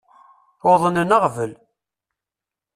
[0.71, 1.51] Uḍnen aɣbel.